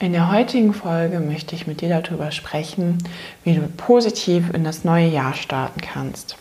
In 0.00 0.12
der 0.12 0.32
heutigen 0.32 0.74
Folge 0.74 1.20
möchte 1.20 1.54
ich 1.54 1.68
mit 1.68 1.80
dir 1.80 1.88
darüber 1.88 2.32
sprechen, 2.32 2.98
wie 3.44 3.54
du 3.54 3.62
positiv 3.62 4.52
in 4.52 4.64
das 4.64 4.84
neue 4.84 5.06
Jahr 5.06 5.34
starten 5.34 5.80
kannst. 5.80 6.36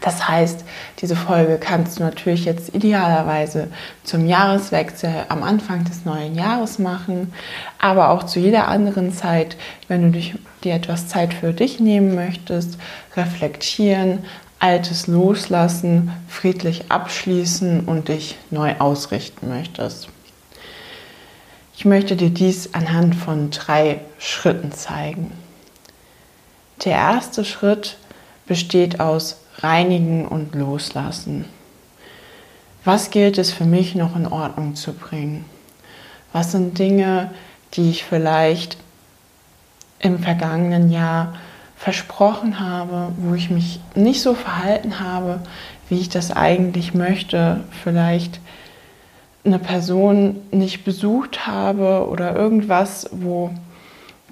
Das 0.00 0.28
heißt, 0.28 0.64
diese 1.00 1.16
Folge 1.16 1.58
kannst 1.58 1.98
du 1.98 2.02
natürlich 2.02 2.44
jetzt 2.44 2.74
idealerweise 2.74 3.68
zum 4.02 4.26
Jahreswechsel 4.26 5.10
am 5.28 5.42
Anfang 5.42 5.84
des 5.84 6.04
neuen 6.04 6.34
Jahres 6.34 6.78
machen, 6.78 7.32
aber 7.78 8.10
auch 8.10 8.24
zu 8.24 8.40
jeder 8.40 8.68
anderen 8.68 9.12
Zeit, 9.12 9.56
wenn 9.86 10.12
du 10.12 10.20
dir 10.64 10.74
etwas 10.74 11.08
Zeit 11.08 11.34
für 11.34 11.52
dich 11.52 11.78
nehmen 11.80 12.14
möchtest, 12.14 12.78
reflektieren, 13.16 14.24
Altes 14.60 15.06
loslassen, 15.06 16.10
friedlich 16.26 16.90
abschließen 16.90 17.80
und 17.80 18.08
dich 18.08 18.36
neu 18.50 18.74
ausrichten 18.80 19.48
möchtest. 19.48 20.08
Ich 21.78 21.84
möchte 21.84 22.16
dir 22.16 22.30
dies 22.30 22.74
anhand 22.74 23.14
von 23.14 23.52
drei 23.52 24.00
Schritten 24.18 24.72
zeigen. 24.72 25.30
Der 26.84 26.94
erste 26.94 27.44
Schritt 27.44 27.98
besteht 28.48 28.98
aus 28.98 29.42
Reinigen 29.58 30.26
und 30.26 30.56
Loslassen. 30.56 31.44
Was 32.84 33.10
gilt 33.10 33.38
es 33.38 33.52
für 33.52 33.64
mich 33.64 33.94
noch 33.94 34.16
in 34.16 34.26
Ordnung 34.26 34.74
zu 34.74 34.92
bringen? 34.92 35.44
Was 36.32 36.50
sind 36.50 36.80
Dinge, 36.80 37.30
die 37.74 37.90
ich 37.90 38.02
vielleicht 38.02 38.76
im 40.00 40.18
vergangenen 40.18 40.90
Jahr 40.90 41.36
versprochen 41.76 42.58
habe, 42.58 43.12
wo 43.18 43.36
ich 43.36 43.50
mich 43.50 43.78
nicht 43.94 44.20
so 44.20 44.34
verhalten 44.34 44.98
habe, 44.98 45.38
wie 45.88 46.00
ich 46.00 46.08
das 46.08 46.32
eigentlich 46.32 46.92
möchte, 46.92 47.60
vielleicht 47.84 48.40
eine 49.44 49.58
Person 49.58 50.36
nicht 50.50 50.84
besucht 50.84 51.46
habe 51.46 52.08
oder 52.08 52.36
irgendwas, 52.36 53.08
wo 53.12 53.50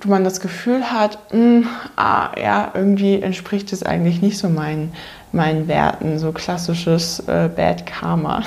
man 0.04 0.24
das 0.24 0.40
Gefühl 0.40 0.91
hat, 0.91 1.32
mh, 1.32 1.38
hm, 1.38 1.69
ah, 1.97 2.31
ja, 2.41 2.70
irgendwie 2.75 3.20
entspricht 3.20 3.72
es 3.72 3.82
eigentlich 3.82 4.20
nicht 4.20 4.38
so 4.38 4.48
meinen, 4.48 4.92
meinen 5.32 5.69
Werten, 5.69 6.19
so 6.19 6.32
klassisches 6.32 7.20
äh, 7.20 7.48
Bad 7.54 7.86
Karma. 7.86 8.42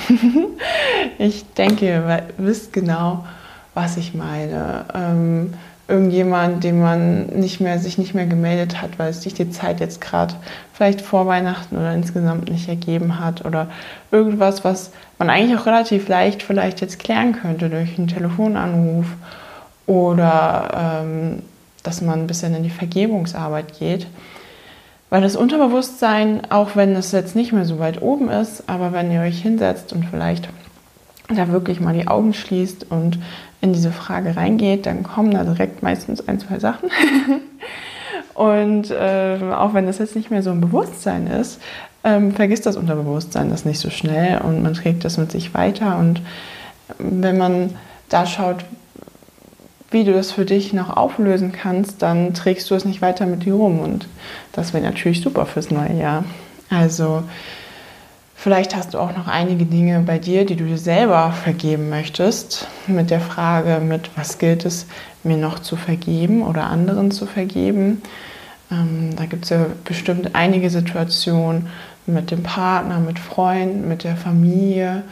ich 1.18 1.44
denke, 1.54 1.86
ihr 1.86 2.22
wisst 2.38 2.72
genau, 2.72 3.24
was 3.74 3.96
ich 3.96 4.14
meine. 4.14 4.84
Ähm, 4.94 5.54
irgendjemand, 5.90 6.64
den 6.64 6.80
man 6.80 7.26
nicht 7.26 7.60
mehr, 7.60 7.78
sich 7.78 7.98
nicht 7.98 8.14
mehr 8.14 8.26
gemeldet 8.26 8.80
hat, 8.80 8.98
weil 8.98 9.10
es 9.10 9.22
sich 9.22 9.34
die 9.34 9.50
Zeit 9.50 9.80
jetzt 9.80 10.00
gerade 10.00 10.34
vielleicht 10.72 11.00
vor 11.00 11.26
Weihnachten 11.26 11.76
oder 11.76 11.92
insgesamt 11.92 12.50
nicht 12.50 12.68
ergeben 12.68 13.18
hat 13.18 13.44
oder 13.44 13.68
irgendwas, 14.10 14.64
was 14.64 14.92
man 15.18 15.28
eigentlich 15.28 15.58
auch 15.58 15.66
relativ 15.66 16.08
leicht 16.08 16.42
vielleicht 16.42 16.80
jetzt 16.80 16.98
klären 16.98 17.32
könnte 17.32 17.68
durch 17.68 17.98
einen 17.98 18.08
Telefonanruf 18.08 19.06
oder 19.86 21.02
ähm, 21.02 21.42
dass 21.82 22.00
man 22.00 22.20
ein 22.20 22.26
bisschen 22.26 22.54
in 22.54 22.62
die 22.62 22.70
Vergebungsarbeit 22.70 23.78
geht. 23.78 24.06
Weil 25.10 25.22
das 25.22 25.34
Unterbewusstsein, 25.34 26.42
auch 26.50 26.76
wenn 26.76 26.94
es 26.94 27.10
jetzt 27.10 27.34
nicht 27.34 27.52
mehr 27.52 27.64
so 27.64 27.80
weit 27.80 28.00
oben 28.00 28.30
ist, 28.30 28.68
aber 28.68 28.92
wenn 28.92 29.10
ihr 29.10 29.22
euch 29.22 29.42
hinsetzt 29.42 29.92
und 29.92 30.04
vielleicht 30.04 30.48
da 31.28 31.48
wirklich 31.48 31.80
mal 31.80 31.94
die 31.94 32.06
Augen 32.06 32.32
schließt 32.32 32.90
und 32.90 33.18
in 33.60 33.72
diese 33.72 33.92
Frage 33.92 34.36
reingeht, 34.36 34.86
dann 34.86 35.02
kommen 35.02 35.32
da 35.32 35.44
direkt 35.44 35.82
meistens 35.82 36.26
ein, 36.26 36.40
zwei 36.40 36.58
Sachen. 36.58 36.90
und 38.34 38.90
äh, 38.90 39.38
auch 39.54 39.74
wenn 39.74 39.86
das 39.86 39.98
jetzt 39.98 40.16
nicht 40.16 40.30
mehr 40.30 40.42
so 40.42 40.50
ein 40.50 40.60
Bewusstsein 40.60 41.26
ist, 41.26 41.60
ähm, 42.02 42.32
vergisst 42.32 42.64
das 42.66 42.76
Unterbewusstsein 42.76 43.50
das 43.50 43.64
nicht 43.64 43.78
so 43.78 43.90
schnell 43.90 44.40
und 44.40 44.62
man 44.62 44.74
trägt 44.74 45.04
das 45.04 45.18
mit 45.18 45.30
sich 45.30 45.52
weiter. 45.52 45.98
Und 45.98 46.22
wenn 46.98 47.36
man 47.36 47.74
da 48.08 48.26
schaut, 48.26 48.64
wie 49.90 50.04
du 50.04 50.12
das 50.12 50.32
für 50.32 50.44
dich 50.44 50.72
noch 50.72 50.96
auflösen 50.96 51.52
kannst, 51.52 52.00
dann 52.00 52.32
trägst 52.32 52.70
du 52.70 52.74
es 52.74 52.84
nicht 52.84 53.02
weiter 53.02 53.26
mit 53.26 53.44
dir 53.44 53.54
rum. 53.54 53.80
Und 53.80 54.08
das 54.52 54.72
wäre 54.72 54.84
natürlich 54.84 55.20
super 55.20 55.46
fürs 55.46 55.70
neue 55.70 55.94
Jahr. 55.94 56.24
Also 56.70 57.24
Vielleicht 58.42 58.74
hast 58.74 58.94
du 58.94 58.98
auch 58.98 59.14
noch 59.14 59.28
einige 59.28 59.66
Dinge 59.66 60.00
bei 60.00 60.18
dir, 60.18 60.46
die 60.46 60.56
du 60.56 60.64
dir 60.64 60.78
selber 60.78 61.30
vergeben 61.30 61.90
möchtest, 61.90 62.68
mit 62.86 63.10
der 63.10 63.20
Frage, 63.20 63.82
mit 63.84 64.08
was 64.16 64.38
gilt 64.38 64.64
es 64.64 64.86
mir 65.22 65.36
noch 65.36 65.58
zu 65.58 65.76
vergeben 65.76 66.42
oder 66.42 66.64
anderen 66.64 67.10
zu 67.10 67.26
vergeben. 67.26 68.00
Ähm, 68.72 69.14
da 69.14 69.26
gibt 69.26 69.44
es 69.44 69.50
ja 69.50 69.66
bestimmt 69.84 70.34
einige 70.34 70.70
Situationen 70.70 71.66
mit 72.06 72.30
dem 72.30 72.42
Partner, 72.42 72.98
mit 72.98 73.18
Freunden, 73.18 73.86
mit 73.86 74.04
der 74.04 74.16
Familie, 74.16 75.02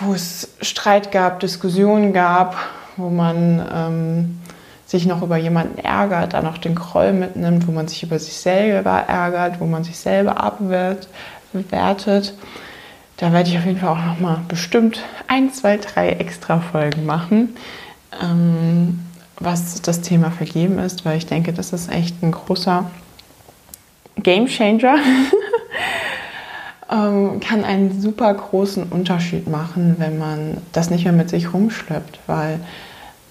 wo 0.00 0.12
es 0.12 0.48
Streit 0.62 1.12
gab, 1.12 1.38
Diskussionen 1.38 2.12
gab, 2.12 2.56
wo 2.96 3.08
man 3.08 3.64
ähm, 3.72 4.40
sich 4.86 5.04
noch 5.04 5.22
über 5.22 5.36
jemanden 5.36 5.78
ärgert, 5.78 6.32
da 6.32 6.42
noch 6.42 6.58
den 6.58 6.76
Groll 6.76 7.12
mitnimmt, 7.12 7.66
wo 7.66 7.72
man 7.72 7.88
sich 7.88 8.04
über 8.04 8.18
sich 8.18 8.34
selber 8.34 9.04
ärgert, 9.08 9.60
wo 9.60 9.66
man 9.66 9.82
sich 9.84 9.98
selber 9.98 10.42
abwehrt, 10.42 11.08
bewertet. 11.52 12.34
Da 13.16 13.32
werde 13.32 13.50
ich 13.50 13.58
auf 13.58 13.64
jeden 13.64 13.80
Fall 13.80 13.90
auch 13.90 14.04
noch 14.04 14.20
mal 14.20 14.40
bestimmt 14.46 15.02
ein, 15.26 15.52
zwei, 15.52 15.78
drei 15.78 16.10
extra 16.10 16.60
Folgen 16.60 17.04
machen, 17.04 17.56
ähm, 18.22 19.00
was 19.40 19.82
das 19.82 20.02
Thema 20.02 20.30
Vergeben 20.30 20.78
ist, 20.78 21.04
weil 21.04 21.18
ich 21.18 21.26
denke, 21.26 21.52
das 21.52 21.72
ist 21.72 21.90
echt 21.90 22.22
ein 22.22 22.30
großer 22.30 22.88
Game 24.22 24.46
Changer. 24.46 24.96
ähm, 26.90 27.40
kann 27.40 27.64
einen 27.64 28.00
super 28.00 28.32
großen 28.32 28.84
Unterschied 28.84 29.48
machen, 29.48 29.96
wenn 29.98 30.18
man 30.18 30.58
das 30.72 30.90
nicht 30.90 31.04
mehr 31.04 31.12
mit 31.12 31.30
sich 31.30 31.52
rumschleppt, 31.52 32.20
weil 32.26 32.60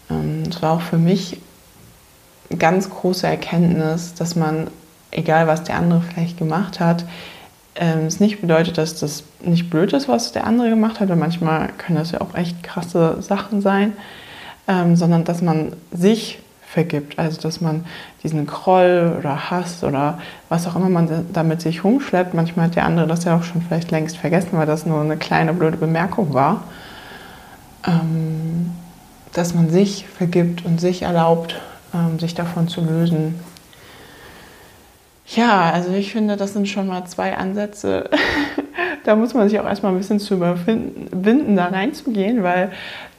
ähm, 0.09 0.34
es 0.47 0.61
war 0.61 0.73
auch 0.73 0.81
für 0.81 0.97
mich 0.97 1.37
eine 2.49 2.59
ganz 2.59 2.89
große 2.89 3.25
Erkenntnis, 3.25 4.13
dass 4.13 4.35
man, 4.35 4.67
egal 5.11 5.47
was 5.47 5.63
der 5.63 5.77
andere 5.77 6.01
vielleicht 6.01 6.37
gemacht 6.37 6.79
hat, 6.79 7.05
ähm, 7.75 8.05
es 8.05 8.19
nicht 8.19 8.41
bedeutet, 8.41 8.77
dass 8.77 8.99
das 8.99 9.23
nicht 9.41 9.69
blöd 9.69 9.93
ist, 9.93 10.07
was 10.07 10.31
der 10.31 10.47
andere 10.47 10.69
gemacht 10.69 10.99
hat, 10.99 11.09
weil 11.09 11.17
manchmal 11.17 11.69
können 11.77 11.97
das 11.97 12.11
ja 12.11 12.21
auch 12.21 12.35
echt 12.35 12.63
krasse 12.63 13.21
Sachen 13.21 13.61
sein, 13.61 13.93
ähm, 14.67 14.95
sondern 14.95 15.23
dass 15.23 15.41
man 15.41 15.73
sich 15.91 16.39
vergibt, 16.75 17.19
also 17.19 17.39
dass 17.41 17.61
man 17.61 17.85
diesen 18.23 18.45
Groll 18.47 19.15
oder 19.17 19.49
Hass 19.49 19.83
oder 19.83 20.19
was 20.49 20.67
auch 20.67 20.75
immer 20.75 20.89
man 20.89 21.25
damit 21.31 21.61
sich 21.61 21.83
rumschleppt, 21.83 22.33
manchmal 22.33 22.67
hat 22.67 22.75
der 22.75 22.85
andere 22.85 23.07
das 23.07 23.23
ja 23.23 23.37
auch 23.37 23.43
schon 23.43 23.61
vielleicht 23.61 23.91
längst 23.91 24.17
vergessen, 24.17 24.49
weil 24.53 24.65
das 24.65 24.85
nur 24.85 24.99
eine 24.99 25.17
kleine 25.17 25.53
blöde 25.53 25.77
Bemerkung 25.77 26.33
war, 26.33 26.63
ähm, 27.87 28.34
dass 29.35 29.53
man 29.53 29.69
sich 29.69 30.05
vergibt 30.07 30.65
und 30.65 30.81
sich 30.81 31.03
erlaubt, 31.03 31.61
ähm, 31.93 32.19
sich 32.19 32.33
davon 32.33 32.67
zu 32.67 32.81
lösen, 32.81 33.39
ja, 35.27 35.71
also 35.71 35.91
ich 35.91 36.11
finde, 36.11 36.37
das 36.37 36.53
sind 36.53 36.67
schon 36.67 36.87
mal 36.87 37.05
zwei 37.05 37.35
Ansätze. 37.35 38.09
da 39.03 39.15
muss 39.15 39.33
man 39.33 39.49
sich 39.49 39.59
auch 39.59 39.65
erstmal 39.65 39.91
ein 39.91 39.97
bisschen 39.97 40.19
zu 40.19 40.35
überwinden, 40.35 41.55
da 41.55 41.65
reinzugehen, 41.65 42.43
weil 42.43 42.71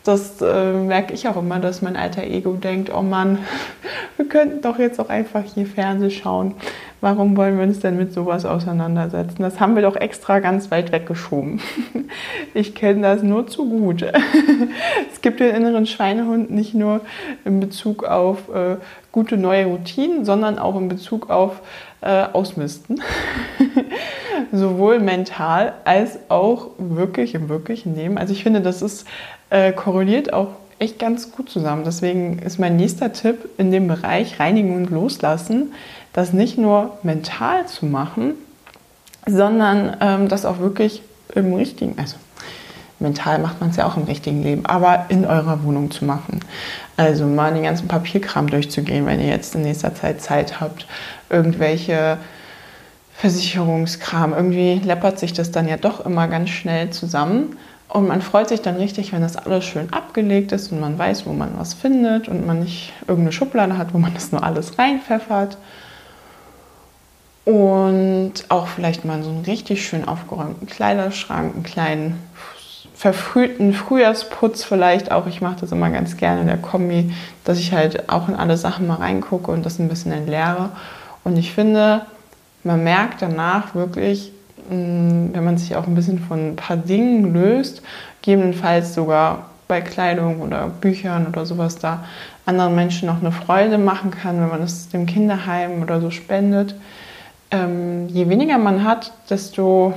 das 0.06 0.40
äh, 0.40 0.72
merke 0.72 1.14
ich 1.14 1.26
auch 1.28 1.36
immer, 1.36 1.58
dass 1.58 1.82
mein 1.82 1.96
alter 1.96 2.22
Ego 2.22 2.52
denkt, 2.54 2.92
oh 2.94 3.02
Mann, 3.02 3.38
wir 4.16 4.28
könnten 4.28 4.62
doch 4.62 4.78
jetzt 4.78 5.00
auch 5.00 5.08
einfach 5.08 5.42
hier 5.42 5.66
Fernsehen 5.66 6.10
schauen. 6.10 6.54
Warum 7.00 7.36
wollen 7.36 7.58
wir 7.58 7.64
uns 7.64 7.80
denn 7.80 7.96
mit 7.98 8.12
sowas 8.12 8.46
auseinandersetzen? 8.46 9.42
Das 9.42 9.60
haben 9.60 9.74
wir 9.74 9.82
doch 9.82 9.96
extra 9.96 10.38
ganz 10.40 10.70
weit 10.70 10.92
weggeschoben. 10.92 11.60
Ich 12.54 12.74
kenne 12.74 13.02
das 13.02 13.22
nur 13.22 13.46
zu 13.46 13.68
gut. 13.68 14.02
Es 15.12 15.20
gibt 15.20 15.40
den 15.40 15.54
inneren 15.54 15.86
Schweinehund 15.86 16.50
nicht 16.50 16.74
nur 16.74 17.00
in 17.44 17.60
Bezug 17.60 18.04
auf 18.04 18.48
äh, 18.48 18.76
gute 19.12 19.36
neue 19.36 19.66
Routinen, 19.66 20.24
sondern 20.24 20.58
auch 20.58 20.76
in 20.76 20.88
Bezug 20.88 21.28
auf 21.28 21.60
äh, 22.00 22.24
Ausmisten. 22.32 23.02
sowohl 24.52 25.00
mental 25.00 25.74
als 25.84 26.18
auch 26.28 26.70
wirklich 26.78 27.34
im 27.34 27.48
wirklichen 27.48 27.96
Leben. 27.96 28.18
Also 28.18 28.32
ich 28.32 28.42
finde, 28.42 28.60
das 28.60 28.82
ist 28.82 29.06
äh, 29.50 29.72
korreliert 29.72 30.32
auch 30.32 30.48
echt 30.78 30.98
ganz 30.98 31.32
gut 31.32 31.48
zusammen. 31.48 31.84
Deswegen 31.84 32.38
ist 32.38 32.58
mein 32.58 32.76
nächster 32.76 33.12
Tipp 33.12 33.48
in 33.58 33.70
dem 33.70 33.88
Bereich 33.88 34.38
Reinigen 34.40 34.74
und 34.76 34.90
Loslassen, 34.90 35.72
das 36.12 36.32
nicht 36.32 36.58
nur 36.58 36.98
mental 37.02 37.66
zu 37.66 37.86
machen, 37.86 38.34
sondern 39.26 39.96
ähm, 40.00 40.28
das 40.28 40.44
auch 40.44 40.58
wirklich 40.58 41.02
im 41.34 41.54
richtigen, 41.54 41.98
also 41.98 42.16
mental 42.98 43.38
macht 43.38 43.60
man 43.60 43.70
es 43.70 43.76
ja 43.76 43.86
auch 43.86 43.96
im 43.96 44.04
richtigen 44.04 44.42
Leben, 44.42 44.64
aber 44.66 45.06
in 45.08 45.24
eurer 45.24 45.62
Wohnung 45.64 45.90
zu 45.90 46.04
machen. 46.04 46.40
Also 46.96 47.26
mal 47.26 47.52
den 47.52 47.64
ganzen 47.64 47.88
Papierkram 47.88 48.48
durchzugehen, 48.48 49.04
wenn 49.06 49.20
ihr 49.20 49.28
jetzt 49.28 49.54
in 49.54 49.62
nächster 49.62 49.94
Zeit 49.94 50.22
Zeit 50.22 50.60
habt, 50.60 50.86
irgendwelche 51.28 52.18
Versicherungskram. 53.18 54.32
Irgendwie 54.32 54.80
läppert 54.82 55.18
sich 55.18 55.32
das 55.32 55.50
dann 55.50 55.68
ja 55.68 55.76
doch 55.76 56.04
immer 56.04 56.28
ganz 56.28 56.50
schnell 56.50 56.90
zusammen. 56.90 57.56
Und 57.88 58.08
man 58.08 58.20
freut 58.20 58.48
sich 58.48 58.62
dann 58.62 58.76
richtig, 58.76 59.12
wenn 59.12 59.22
das 59.22 59.36
alles 59.36 59.64
schön 59.64 59.92
abgelegt 59.92 60.52
ist 60.52 60.72
und 60.72 60.80
man 60.80 60.98
weiß, 60.98 61.24
wo 61.26 61.32
man 61.32 61.56
was 61.56 61.74
findet 61.74 62.28
und 62.28 62.46
man 62.46 62.60
nicht 62.60 62.92
irgendeine 63.02 63.32
Schublade 63.32 63.78
hat, 63.78 63.94
wo 63.94 63.98
man 63.98 64.12
das 64.12 64.32
nur 64.32 64.42
alles 64.42 64.78
reinpfeffert. 64.78 65.56
Und 67.44 68.32
auch 68.48 68.66
vielleicht 68.66 69.04
mal 69.04 69.22
so 69.22 69.30
einen 69.30 69.44
richtig 69.44 69.86
schön 69.86 70.06
aufgeräumten 70.06 70.66
Kleiderschrank, 70.66 71.54
einen 71.54 71.62
kleinen 71.62 72.22
verfrühten 72.96 73.72
Frühjahrsputz 73.72 74.64
vielleicht 74.64 75.12
auch. 75.12 75.26
Ich 75.28 75.40
mache 75.40 75.60
das 75.60 75.70
immer 75.70 75.90
ganz 75.90 76.16
gerne 76.16 76.40
in 76.40 76.46
der 76.48 76.56
Kombi, 76.56 77.14
dass 77.44 77.58
ich 77.58 77.72
halt 77.72 78.08
auch 78.08 78.28
in 78.28 78.34
alle 78.34 78.56
Sachen 78.56 78.88
mal 78.88 78.96
reingucke 78.96 79.52
und 79.52 79.64
das 79.64 79.78
ein 79.78 79.88
bisschen 79.88 80.12
entleere. 80.12 80.70
Und 81.22 81.36
ich 81.36 81.52
finde, 81.52 82.06
man 82.64 82.82
merkt 82.82 83.22
danach 83.22 83.74
wirklich, 83.74 84.32
wenn 84.68 85.44
man 85.44 85.58
sich 85.58 85.76
auch 85.76 85.86
ein 85.86 85.94
bisschen 85.94 86.18
von 86.18 86.52
ein 86.52 86.56
paar 86.56 86.76
Dingen 86.76 87.32
löst, 87.32 87.82
gegebenenfalls 88.22 88.94
sogar 88.94 89.50
bei 89.68 89.80
Kleidung 89.80 90.40
oder 90.40 90.68
Büchern 90.68 91.26
oder 91.26 91.44
sowas 91.46 91.76
da 91.76 92.04
anderen 92.44 92.74
Menschen 92.74 93.06
noch 93.06 93.20
eine 93.20 93.32
Freude 93.32 93.78
machen 93.78 94.12
kann, 94.12 94.40
wenn 94.40 94.48
man 94.48 94.62
es 94.62 94.88
dem 94.88 95.06
Kinderheim 95.06 95.82
oder 95.82 96.00
so 96.00 96.10
spendet. 96.10 96.76
Ähm, 97.50 98.08
je 98.08 98.28
weniger 98.28 98.58
man 98.58 98.84
hat, 98.84 99.12
desto 99.28 99.94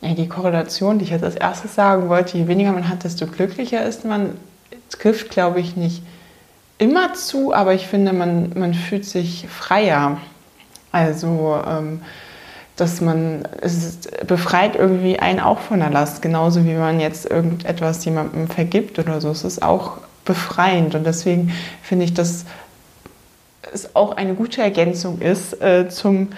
ja, 0.00 0.14
die 0.14 0.28
Korrelation, 0.28 0.98
die 0.98 1.04
ich 1.04 1.10
jetzt 1.10 1.24
als 1.24 1.36
erstes 1.36 1.74
sagen 1.74 2.08
wollte, 2.08 2.36
je 2.36 2.48
weniger 2.48 2.72
man 2.72 2.88
hat, 2.88 3.04
desto 3.04 3.26
glücklicher 3.26 3.84
ist 3.84 4.04
man. 4.04 4.30
trifft, 4.90 5.30
glaube 5.30 5.60
ich, 5.60 5.76
nicht 5.76 6.02
immer 6.78 7.14
zu, 7.14 7.54
aber 7.54 7.74
ich 7.74 7.86
finde, 7.86 8.12
man, 8.12 8.52
man 8.54 8.74
fühlt 8.74 9.04
sich 9.04 9.46
freier. 9.48 10.18
Also, 10.92 11.60
ähm, 11.66 12.02
dass 12.76 13.00
man, 13.00 13.48
es 13.62 13.98
befreit 14.26 14.76
irgendwie 14.76 15.18
einen 15.18 15.40
auch 15.40 15.58
von 15.58 15.80
der 15.80 15.90
Last, 15.90 16.20
genauso 16.22 16.64
wie 16.64 16.74
man 16.74 17.00
jetzt 17.00 17.28
irgendetwas 17.28 18.04
jemandem 18.04 18.48
vergibt 18.48 18.98
oder 18.98 19.20
so. 19.20 19.30
Es 19.30 19.44
ist 19.44 19.62
auch 19.62 19.98
befreiend 20.24 20.94
und 20.94 21.04
deswegen 21.04 21.52
finde 21.82 22.04
ich, 22.04 22.14
dass 22.14 22.44
es 23.72 23.96
auch 23.96 24.16
eine 24.16 24.34
gute 24.34 24.62
Ergänzung 24.62 25.20
ist 25.20 25.60
äh, 25.60 25.88
zum 25.88 26.28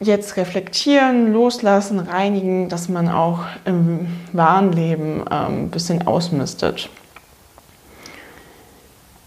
jetzt 0.00 0.36
reflektieren, 0.36 1.32
loslassen, 1.32 1.98
reinigen, 1.98 2.68
dass 2.68 2.88
man 2.88 3.08
auch 3.08 3.40
im 3.64 4.08
wahren 4.32 4.72
Leben 4.72 5.24
ähm, 5.30 5.64
ein 5.64 5.70
bisschen 5.70 6.06
ausmistet. 6.06 6.88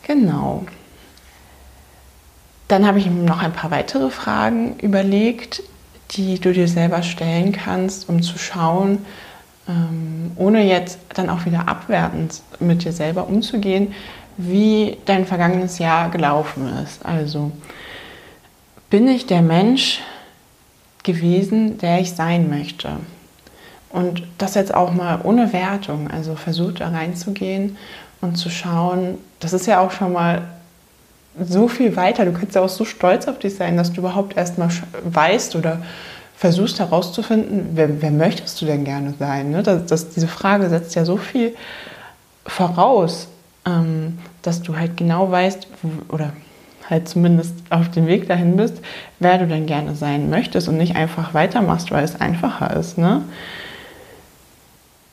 Genau. 0.03 0.65
Dann 2.67 2.85
habe 2.85 2.99
ich 2.99 3.09
mir 3.09 3.23
noch 3.23 3.41
ein 3.41 3.53
paar 3.53 3.71
weitere 3.71 4.09
Fragen 4.09 4.77
überlegt, 4.79 5.63
die 6.11 6.39
du 6.39 6.51
dir 6.51 6.67
selber 6.67 7.03
stellen 7.03 7.51
kannst, 7.51 8.09
um 8.09 8.21
zu 8.21 8.37
schauen, 8.37 9.05
ähm, 9.67 10.31
ohne 10.35 10.63
jetzt 10.63 10.99
dann 11.13 11.29
auch 11.29 11.45
wieder 11.45 11.67
abwertend 11.67 12.41
mit 12.59 12.83
dir 12.83 12.91
selber 12.91 13.27
umzugehen, 13.27 13.93
wie 14.37 14.97
dein 15.05 15.25
vergangenes 15.25 15.79
Jahr 15.79 16.09
gelaufen 16.09 16.71
ist. 16.83 17.05
Also 17.05 17.51
bin 18.89 19.07
ich 19.07 19.25
der 19.25 19.41
Mensch 19.41 20.01
gewesen, 21.03 21.77
der 21.79 21.99
ich 21.99 22.13
sein 22.13 22.49
möchte? 22.49 22.91
Und 23.89 24.23
das 24.37 24.55
jetzt 24.55 24.73
auch 24.73 24.93
mal 24.93 25.21
ohne 25.23 25.53
Wertung, 25.53 26.09
also 26.11 26.35
versucht 26.35 26.81
da 26.81 26.89
reinzugehen 26.89 27.77
und 28.21 28.35
zu 28.35 28.49
schauen, 28.49 29.17
das 29.39 29.53
ist 29.53 29.65
ja 29.65 29.79
auch 29.79 29.91
schon 29.91 30.13
mal 30.13 30.43
so 31.39 31.67
viel 31.67 31.95
weiter. 31.95 32.25
Du 32.25 32.33
kannst 32.33 32.55
ja 32.55 32.61
auch 32.61 32.69
so 32.69 32.85
stolz 32.85 33.27
auf 33.27 33.39
dich 33.39 33.55
sein, 33.55 33.77
dass 33.77 33.93
du 33.93 34.01
überhaupt 34.01 34.37
erst 34.37 34.57
mal 34.57 34.69
weißt 35.03 35.55
oder 35.55 35.79
versuchst 36.35 36.79
herauszufinden, 36.79 37.69
wer, 37.73 38.01
wer 38.01 38.11
möchtest 38.11 38.61
du 38.61 38.65
denn 38.65 38.83
gerne 38.83 39.13
sein? 39.17 39.49
Ne? 39.49 39.63
Das, 39.63 39.85
das, 39.85 40.09
diese 40.09 40.27
Frage 40.27 40.69
setzt 40.69 40.95
ja 40.95 41.03
so 41.03 41.17
viel 41.17 41.55
voraus, 42.45 43.27
ähm, 43.65 44.19
dass 44.43 44.61
du 44.61 44.77
halt 44.77 44.97
genau 44.97 45.31
weißt, 45.31 45.67
oder 46.09 46.33
halt 46.89 47.09
zumindest 47.09 47.55
auf 47.69 47.89
dem 47.89 48.07
Weg 48.07 48.27
dahin 48.27 48.55
bist, 48.55 48.81
wer 49.19 49.37
du 49.37 49.47
denn 49.47 49.65
gerne 49.65 49.95
sein 49.95 50.29
möchtest 50.29 50.69
und 50.69 50.77
nicht 50.77 50.95
einfach 50.95 51.33
weitermachst, 51.33 51.91
weil 51.91 52.03
es 52.03 52.19
einfacher 52.19 52.75
ist. 52.77 52.97
Ne? 52.97 53.23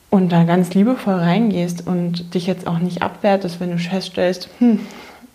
Und 0.09 0.31
da 0.31 0.43
ganz 0.43 0.73
liebevoll 0.73 1.15
reingehst 1.15 1.85
und 1.85 2.33
dich 2.33 2.47
jetzt 2.47 2.67
auch 2.67 2.79
nicht 2.79 3.01
abwertest, 3.01 3.59
wenn 3.59 3.71
du 3.71 3.77
feststellst, 3.77 4.47
hm, 4.59 4.79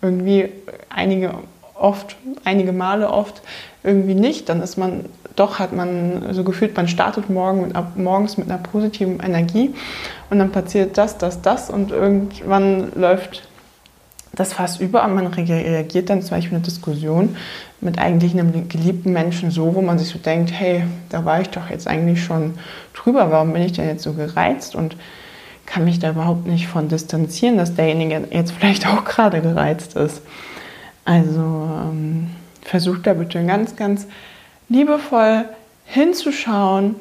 irgendwie 0.01 0.49
einige 0.89 1.33
oft, 1.81 2.15
einige 2.43 2.71
Male 2.73 3.09
oft 3.09 3.41
irgendwie 3.83 4.13
nicht, 4.13 4.49
dann 4.49 4.61
ist 4.61 4.77
man, 4.77 5.05
doch 5.35 5.59
hat 5.59 5.73
man 5.73 6.33
so 6.33 6.43
gefühlt, 6.43 6.77
man 6.77 6.87
startet 6.87 7.29
morgen 7.29 7.61
mit, 7.61 7.97
morgens 7.97 8.37
mit 8.37 8.49
einer 8.49 8.59
positiven 8.59 9.19
Energie 9.19 9.73
und 10.29 10.39
dann 10.39 10.51
passiert 10.51 10.97
das, 10.97 11.17
das, 11.17 11.41
das 11.41 11.69
und 11.69 11.91
irgendwann 11.91 12.91
läuft 12.95 13.47
das 14.33 14.53
fast 14.53 14.79
über 14.79 15.03
und 15.03 15.15
man 15.15 15.27
reagiert 15.27 16.09
dann 16.09 16.21
zum 16.21 16.37
Beispiel 16.37 16.55
eine 16.55 16.63
Diskussion 16.63 17.35
mit 17.81 17.99
eigentlich 17.99 18.33
einem 18.33 18.69
geliebten 18.69 19.11
Menschen 19.11 19.51
so, 19.51 19.75
wo 19.75 19.81
man 19.81 19.99
sich 19.99 20.09
so 20.09 20.19
denkt, 20.19 20.51
hey, 20.53 20.83
da 21.09 21.25
war 21.25 21.41
ich 21.41 21.49
doch 21.49 21.69
jetzt 21.69 21.87
eigentlich 21.87 22.23
schon 22.23 22.53
drüber, 22.93 23.31
warum 23.31 23.51
bin 23.51 23.63
ich 23.63 23.73
denn 23.73 23.87
jetzt 23.87 24.03
so 24.03 24.13
gereizt? 24.13 24.75
Und 24.75 24.95
kann 25.65 25.85
mich 25.85 25.99
da 25.99 26.09
überhaupt 26.09 26.47
nicht 26.47 26.67
von 26.67 26.89
distanzieren, 26.89 27.57
dass 27.57 27.75
derjenige 27.75 28.27
jetzt 28.31 28.51
vielleicht 28.51 28.87
auch 28.87 29.05
gerade 29.05 29.41
gereizt 29.41 29.95
ist. 29.95 30.21
Also 31.05 31.39
ähm, 31.39 32.29
versucht 32.61 33.07
da 33.07 33.13
bitte 33.13 33.43
ganz, 33.45 33.75
ganz 33.75 34.07
liebevoll 34.69 35.45
hinzuschauen, 35.85 36.95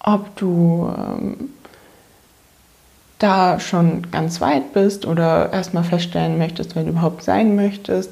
ob 0.00 0.34
du 0.36 0.92
ähm, 0.96 1.50
da 3.18 3.60
schon 3.60 4.10
ganz 4.10 4.40
weit 4.40 4.72
bist 4.72 5.06
oder 5.06 5.52
erstmal 5.52 5.84
feststellen 5.84 6.38
möchtest, 6.38 6.74
wer 6.74 6.82
du 6.82 6.90
überhaupt 6.90 7.22
sein 7.22 7.54
möchtest. 7.54 8.10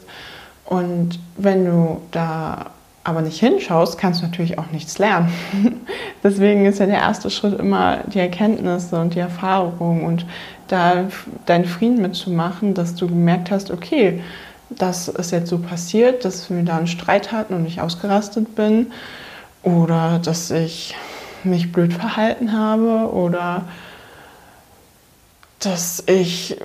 Und 0.64 1.18
wenn 1.36 1.64
du 1.64 2.00
da 2.12 2.70
aber 3.10 3.22
nicht 3.22 3.40
hinschaust, 3.40 3.98
kannst 3.98 4.22
du 4.22 4.26
natürlich 4.26 4.58
auch 4.58 4.70
nichts 4.72 4.98
lernen. 4.98 5.30
Deswegen 6.22 6.64
ist 6.64 6.78
ja 6.78 6.86
der 6.86 6.98
erste 6.98 7.30
Schritt 7.30 7.58
immer 7.58 7.98
die 8.06 8.18
Erkenntnisse 8.18 8.98
und 9.00 9.14
die 9.14 9.18
Erfahrung 9.18 10.04
und 10.04 10.24
da 10.68 11.08
deinen 11.46 11.64
Frieden 11.64 12.00
mitzumachen, 12.00 12.74
dass 12.74 12.94
du 12.94 13.08
gemerkt 13.08 13.50
hast, 13.50 13.70
okay, 13.70 14.22
das 14.70 15.08
ist 15.08 15.32
jetzt 15.32 15.50
so 15.50 15.58
passiert, 15.58 16.24
dass 16.24 16.48
wir 16.48 16.62
da 16.62 16.76
einen 16.76 16.86
Streit 16.86 17.32
hatten 17.32 17.54
und 17.54 17.66
ich 17.66 17.80
ausgerastet 17.80 18.54
bin 18.54 18.92
oder 19.62 20.20
dass 20.24 20.50
ich 20.50 20.94
mich 21.42 21.72
blöd 21.72 21.92
verhalten 21.92 22.52
habe 22.52 23.12
oder 23.12 23.64
dass 25.58 26.02
ich 26.06 26.56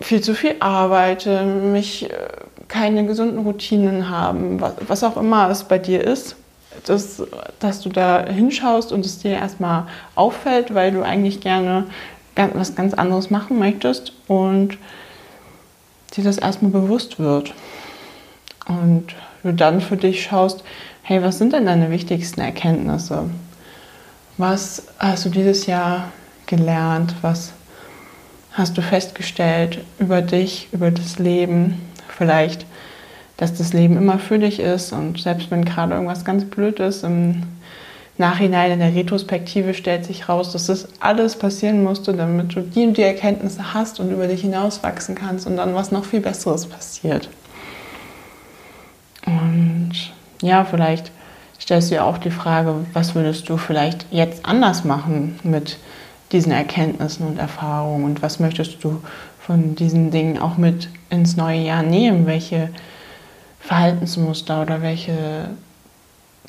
viel 0.00 0.20
zu 0.20 0.34
viel 0.34 0.56
arbeite, 0.60 1.44
mich 1.44 2.10
äh, 2.10 2.28
keine 2.68 3.06
gesunden 3.06 3.40
Routinen 3.40 4.08
haben, 4.08 4.60
was, 4.60 4.74
was 4.86 5.04
auch 5.04 5.16
immer 5.16 5.48
es 5.50 5.64
bei 5.64 5.78
dir 5.78 6.02
ist, 6.02 6.36
dass, 6.86 7.22
dass 7.60 7.80
du 7.80 7.88
da 7.88 8.26
hinschaust 8.26 8.92
und 8.92 9.06
es 9.06 9.18
dir 9.18 9.32
erstmal 9.32 9.86
auffällt, 10.14 10.74
weil 10.74 10.92
du 10.92 11.02
eigentlich 11.02 11.40
gerne 11.40 11.86
was 12.34 12.74
ganz 12.74 12.94
anderes 12.94 13.30
machen 13.30 13.58
möchtest 13.58 14.12
und 14.26 14.78
dir 16.16 16.24
das 16.24 16.38
erstmal 16.38 16.72
bewusst 16.72 17.18
wird. 17.18 17.54
Und 18.66 19.14
du 19.42 19.52
dann 19.52 19.80
für 19.80 19.96
dich 19.96 20.24
schaust, 20.24 20.64
hey, 21.02 21.22
was 21.22 21.38
sind 21.38 21.52
denn 21.52 21.66
deine 21.66 21.90
wichtigsten 21.90 22.40
Erkenntnisse? 22.40 23.30
Was 24.36 24.84
hast 24.98 25.26
du 25.26 25.28
dieses 25.28 25.66
Jahr 25.66 26.12
gelernt? 26.46 27.14
Was 27.22 27.52
hast 28.52 28.76
du 28.76 28.82
festgestellt 28.82 29.84
über 29.98 30.22
dich, 30.22 30.68
über 30.72 30.90
das 30.90 31.18
Leben? 31.18 31.80
Vielleicht, 32.08 32.66
dass 33.36 33.54
das 33.54 33.72
Leben 33.72 33.96
immer 33.96 34.18
für 34.18 34.38
dich 34.38 34.60
ist 34.60 34.92
und 34.92 35.20
selbst 35.20 35.50
wenn 35.50 35.64
gerade 35.64 35.94
irgendwas 35.94 36.24
ganz 36.24 36.44
blöd 36.44 36.80
ist, 36.80 37.04
im 37.04 37.42
Nachhinein 38.16 38.70
in 38.72 38.78
der 38.78 38.94
Retrospektive 38.94 39.74
stellt 39.74 40.04
sich 40.04 40.28
raus, 40.28 40.52
dass 40.52 40.66
das 40.66 40.88
alles 41.00 41.36
passieren 41.36 41.82
musste, 41.82 42.12
damit 42.12 42.54
du 42.54 42.60
die 42.60 42.86
und 42.86 42.96
die 42.96 43.02
Erkenntnisse 43.02 43.74
hast 43.74 43.98
und 43.98 44.12
über 44.12 44.28
dich 44.28 44.42
hinauswachsen 44.42 45.16
kannst 45.16 45.46
und 45.48 45.56
dann 45.56 45.74
was 45.74 45.90
noch 45.90 46.04
viel 46.04 46.20
Besseres 46.20 46.66
passiert. 46.66 47.28
Und 49.26 49.92
ja, 50.42 50.64
vielleicht 50.64 51.10
stellst 51.60 51.90
du 51.90 51.96
dir 51.96 52.04
auch 52.04 52.18
die 52.18 52.30
Frage, 52.30 52.74
was 52.92 53.16
würdest 53.16 53.48
du 53.48 53.56
vielleicht 53.56 54.06
jetzt 54.12 54.46
anders 54.46 54.84
machen 54.84 55.40
mit 55.42 55.78
diesen 56.30 56.52
Erkenntnissen 56.52 57.26
und 57.26 57.38
Erfahrungen 57.38 58.04
und 58.04 58.22
was 58.22 58.38
möchtest 58.38 58.82
du 58.84 59.00
von 59.46 59.74
diesen 59.74 60.10
Dingen 60.10 60.38
auch 60.38 60.56
mit 60.56 60.88
ins 61.10 61.36
neue 61.36 61.60
Jahr 61.60 61.82
nehmen? 61.82 62.26
Welche 62.26 62.70
Verhaltensmuster 63.60 64.62
oder 64.62 64.80
welche 64.80 65.50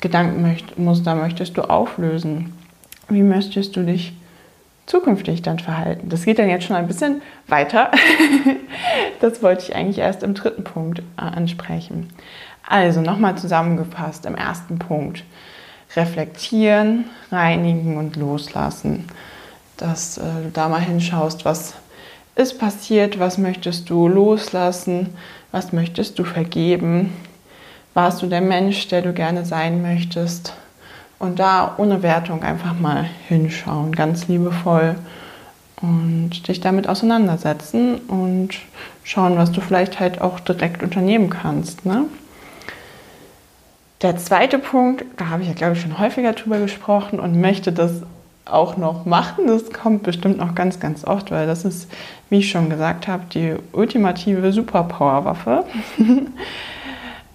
Gedankenmuster 0.00 1.14
möchtest 1.14 1.56
du 1.56 1.62
auflösen? 1.62 2.54
Wie 3.08 3.22
möchtest 3.22 3.76
du 3.76 3.84
dich 3.84 4.14
zukünftig 4.86 5.42
dann 5.42 5.58
verhalten? 5.58 6.08
Das 6.08 6.24
geht 6.24 6.38
dann 6.38 6.48
jetzt 6.48 6.64
schon 6.64 6.76
ein 6.76 6.86
bisschen 6.86 7.20
weiter. 7.48 7.90
das 9.20 9.42
wollte 9.42 9.64
ich 9.64 9.76
eigentlich 9.76 9.98
erst 9.98 10.22
im 10.22 10.34
dritten 10.34 10.64
Punkt 10.64 11.00
äh, 11.00 11.02
ansprechen. 11.16 12.10
Also 12.66 13.00
nochmal 13.00 13.36
zusammengefasst 13.36 14.24
im 14.26 14.34
ersten 14.34 14.78
Punkt. 14.78 15.22
Reflektieren, 15.94 17.04
reinigen 17.30 17.96
und 17.98 18.16
loslassen. 18.16 19.04
Dass 19.76 20.16
äh, 20.16 20.22
du 20.44 20.50
da 20.52 20.68
mal 20.68 20.80
hinschaust, 20.80 21.44
was 21.44 21.74
ist 22.36 22.58
passiert, 22.58 23.18
was 23.18 23.38
möchtest 23.38 23.90
du 23.90 24.06
loslassen, 24.06 25.08
was 25.52 25.72
möchtest 25.72 26.18
du 26.18 26.24
vergeben, 26.24 27.12
warst 27.94 28.22
du 28.22 28.26
der 28.26 28.42
Mensch, 28.42 28.88
der 28.88 29.02
du 29.02 29.12
gerne 29.12 29.44
sein 29.44 29.82
möchtest. 29.82 30.54
Und 31.18 31.38
da 31.38 31.74
ohne 31.78 32.02
Wertung 32.02 32.42
einfach 32.42 32.78
mal 32.78 33.08
hinschauen, 33.26 33.92
ganz 33.92 34.28
liebevoll 34.28 34.96
und 35.80 36.46
dich 36.46 36.60
damit 36.60 36.90
auseinandersetzen 36.90 37.96
und 38.00 38.50
schauen, 39.02 39.38
was 39.38 39.50
du 39.50 39.62
vielleicht 39.62 39.98
halt 39.98 40.20
auch 40.20 40.38
direkt 40.40 40.82
unternehmen 40.82 41.30
kannst. 41.30 41.86
Ne? 41.86 42.04
Der 44.02 44.18
zweite 44.18 44.58
Punkt, 44.58 45.06
da 45.16 45.30
habe 45.30 45.42
ich 45.42 45.48
ja 45.48 45.54
glaube 45.54 45.72
ich 45.72 45.80
schon 45.80 45.98
häufiger 45.98 46.34
drüber 46.34 46.58
gesprochen 46.58 47.18
und 47.18 47.40
möchte 47.40 47.72
das 47.72 48.02
auch 48.46 48.76
noch 48.76 49.04
machen. 49.04 49.46
Das 49.46 49.70
kommt 49.70 50.02
bestimmt 50.02 50.38
noch 50.38 50.54
ganz, 50.54 50.80
ganz 50.80 51.04
oft, 51.04 51.30
weil 51.30 51.46
das 51.46 51.64
ist, 51.64 51.90
wie 52.30 52.38
ich 52.38 52.50
schon 52.50 52.70
gesagt 52.70 53.08
habe, 53.08 53.24
die 53.32 53.54
ultimative 53.72 54.52
Superpower-Waffe. 54.52 55.64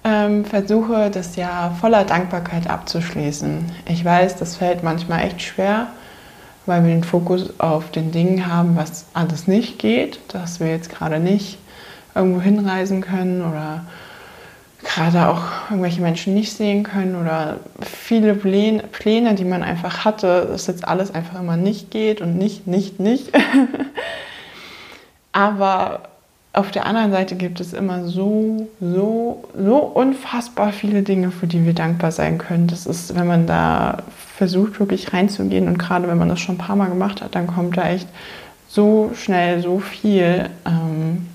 ähm, 0.03 0.46
versuche 0.46 1.12
das 1.12 1.36
Jahr 1.36 1.72
voller 1.75 2.06
Dankbarkeit 2.06 2.70
abzuschließen. 2.70 3.65
Ich 3.88 4.03
weiß, 4.03 4.38
das 4.38 4.56
fällt 4.56 4.84
manchmal 4.84 5.25
echt 5.25 5.41
schwer, 5.41 5.88
weil 6.65 6.84
wir 6.84 6.91
den 6.91 7.03
Fokus 7.03 7.60
auf 7.60 7.91
den 7.91 8.12
Dingen 8.12 8.48
haben, 8.48 8.75
was 8.75 9.06
alles 9.13 9.48
nicht 9.48 9.80
geht, 9.80 10.20
dass 10.30 10.60
wir 10.60 10.68
jetzt 10.68 10.89
gerade 10.89 11.20
nicht 11.20 11.58
irgendwo 12.15 12.41
hinreisen 12.41 13.01
können 13.01 13.41
oder 13.41 13.86
gerade 14.93 15.27
auch 15.27 15.43
irgendwelche 15.69 16.01
Menschen 16.01 16.33
nicht 16.33 16.51
sehen 16.53 16.83
können 16.83 17.15
oder 17.15 17.57
viele 17.81 18.33
Pläne, 18.33 19.36
die 19.36 19.45
man 19.45 19.63
einfach 19.63 20.03
hatte, 20.03 20.48
dass 20.51 20.67
jetzt 20.67 20.88
alles 20.88 21.13
einfach 21.13 21.39
immer 21.39 21.57
nicht 21.57 21.91
geht 21.91 22.21
und 22.21 22.38
nicht, 22.38 22.67
nicht, 22.67 23.00
nicht. 23.00 23.31
Aber 25.31 26.01
auf 26.53 26.71
der 26.71 26.86
anderen 26.86 27.12
Seite 27.12 27.36
gibt 27.36 27.62
es 27.62 27.71
immer 27.71 28.05
so, 28.07 28.67
so, 28.81 29.45
so 29.57 29.77
unfassbar 29.77 30.74
viele 30.74 31.03
Dinge, 31.03 31.31
für 31.31 31.48
die 31.48 31.65
wir 31.65 31.74
dankbar 31.74 32.12
sein 32.12 32.38
können. 32.38 32.67
Das 32.67 32.86
ist, 32.86 33.15
wenn 33.15 33.27
man 33.27 33.48
da 33.48 34.00
versucht, 34.36 34.79
wirklich 34.79 35.13
reinzugehen 35.13 35.67
und 35.67 35.77
gerade 35.77 36.07
wenn 36.10 36.17
man 36.17 36.27
das 36.27 36.41
schon 36.41 36.55
ein 36.55 36.57
paar 36.57 36.75
Mal 36.75 36.89
gemacht 36.89 37.21
hat, 37.21 37.36
dann 37.36 37.48
kommt 37.48 37.77
da 37.77 37.89
echt 37.89 38.10
so 38.67 39.12
schnell 39.15 39.62
so 39.62 39.79
viel 39.79 40.50
ähm, 40.65 41.27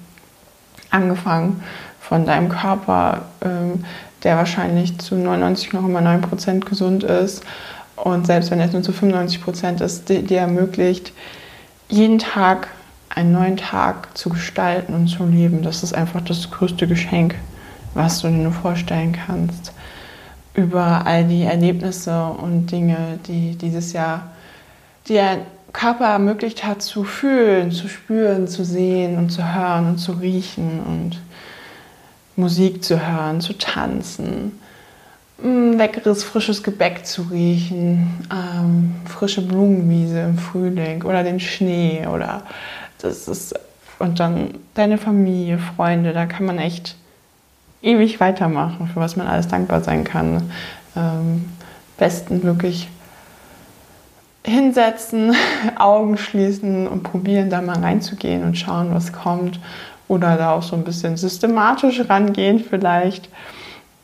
angefangen 0.91 1.63
von 2.09 2.27
deinem 2.27 2.49
Körper, 2.49 3.23
ähm, 3.45 3.85
der 4.23 4.37
wahrscheinlich 4.37 4.99
zu 4.99 5.15
99,9 5.17 6.21
Prozent 6.21 6.67
gesund 6.67 7.05
ist 7.05 7.45
und 7.97 8.27
selbst 8.27 8.51
wenn 8.51 8.61
er 8.61 8.69
nur 8.69 8.83
zu 8.83 8.93
95 8.93 9.43
Prozent 9.43 9.81
ist, 9.81 10.09
dir 10.09 10.39
ermöglicht, 10.39 11.13
jeden 11.89 12.19
Tag 12.19 12.69
einen 13.09 13.33
neuen 13.33 13.57
Tag 13.57 14.17
zu 14.17 14.29
gestalten 14.29 14.95
und 14.95 15.09
zu 15.09 15.25
leben. 15.25 15.63
Das 15.63 15.83
ist 15.83 15.95
einfach 15.95 16.21
das 16.21 16.51
größte 16.51 16.87
Geschenk, 16.87 17.35
was 17.95 18.21
du 18.21 18.29
dir 18.29 18.35
nur 18.35 18.53
vorstellen 18.53 19.17
kannst. 19.27 19.73
Über 20.55 21.07
all 21.07 21.25
die 21.25 21.43
Erlebnisse 21.43 22.25
und 22.25 22.67
Dinge, 22.71 23.19
die 23.27 23.57
dieses 23.57 23.93
Jahr 23.93 24.31
dir 25.09 25.39
Körper 25.73 26.07
ermöglicht 26.07 26.65
hat 26.65 26.83
zu 26.83 27.05
fühlen, 27.05 27.71
zu 27.71 27.89
spüren, 27.89 28.49
zu 28.49 28.65
sehen 28.65 29.19
und 29.19 29.31
zu 29.31 29.55
hören 29.55 29.89
und 29.89 29.99
zu 29.99 30.13
riechen 30.13 30.81
und 30.81 31.21
Musik 32.37 32.85
zu 32.85 33.01
hören, 33.01 33.41
zu 33.41 33.55
tanzen, 33.55 34.61
leckeres, 35.43 36.25
frisches 36.25 36.63
Gebäck 36.63 37.07
zu 37.07 37.23
riechen, 37.23 38.27
ähm, 38.31 38.97
frische 39.07 39.43
Blumenwiese 39.43 40.21
im 40.21 40.39
Frühling 40.39 41.03
oder 41.03 41.23
den 41.23 41.41
Schnee 41.41 42.07
oder 42.07 42.43
das 43.01 43.29
ist 43.29 43.55
und 43.99 44.21
dann 44.21 44.55
deine 44.75 44.99
Familie, 44.99 45.59
Freunde, 45.59 46.13
da 46.13 46.27
kann 46.27 46.47
man 46.47 46.59
echt 46.59 46.97
ewig 47.83 48.21
weitermachen, 48.21 48.89
für 48.89 49.01
was 49.01 49.17
man 49.17 49.27
alles 49.27 49.49
dankbar 49.49 49.81
sein 49.81 50.05
kann. 50.05 50.51
Ähm, 50.95 51.47
besten 51.97 52.43
wirklich 52.43 52.89
hinsetzen, 54.45 55.35
Augen 55.79 56.19
schließen 56.19 56.87
und 56.87 57.03
probieren, 57.03 57.51
da 57.51 57.63
mal 57.63 57.79
reinzugehen 57.79 58.43
und 58.43 58.57
schauen, 58.57 58.95
was 58.95 59.13
kommt 59.13 59.61
oder 60.09 60.37
da 60.37 60.53
auch 60.53 60.63
so 60.63 60.77
ein 60.77 60.85
bisschen 60.85 61.17
systematisch 61.17 62.09
rangehen 62.09 62.61
vielleicht. 62.61 63.29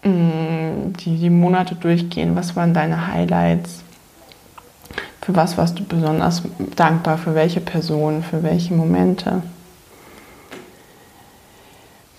Mm, 0.03 0.93
die, 0.99 1.17
die 1.17 1.31
Monate 1.31 1.75
durchgehen, 1.77 2.35
was 2.35 2.57
waren 2.57 2.75
deine 2.75 3.09
Highlights? 3.09 3.83
Für 5.21 5.37
was 5.37 5.57
warst 5.57 5.79
du 5.79 5.85
besonders 5.85 6.43
dankbar? 6.75 7.17
Für 7.17 7.37
welche 7.37 7.61
Person? 7.61 8.25
Für 8.25 8.43
welche 8.43 8.75
Momente? 8.75 9.43